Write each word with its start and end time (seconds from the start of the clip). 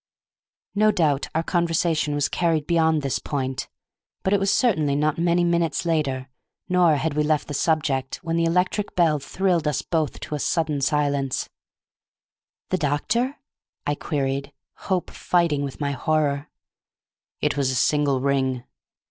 No 0.73 0.89
doubt 0.91 1.29
our 1.35 1.43
conversation 1.43 2.15
was 2.15 2.27
carried 2.27 2.65
beyond 2.65 3.03
this 3.03 3.19
point, 3.19 3.69
but 4.23 4.33
it 4.33 4.43
certainly 4.47 4.95
was 4.95 4.99
not 5.01 5.19
many 5.19 5.43
minutes 5.43 5.85
later, 5.85 6.27
nor 6.67 6.95
had 6.95 7.13
we 7.13 7.21
left 7.21 7.47
the 7.47 7.53
subject, 7.53 8.15
when 8.23 8.35
the 8.35 8.45
electric 8.45 8.95
bell 8.95 9.19
thrilled 9.19 9.67
us 9.67 9.83
both 9.83 10.19
to 10.21 10.33
a 10.33 10.39
sudden 10.39 10.81
silence. 10.81 11.49
"The 12.69 12.79
doctor?" 12.79 13.37
I 13.85 13.93
queried, 13.93 14.51
hope 14.73 15.11
fighting 15.11 15.63
with 15.63 15.79
my 15.79 15.91
horror. 15.91 16.49
"It 17.39 17.55
was 17.55 17.69
a 17.69 17.75
single 17.75 18.21
ring." 18.21 18.63